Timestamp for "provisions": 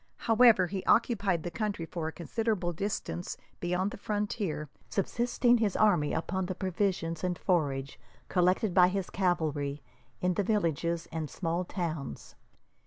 6.55-7.23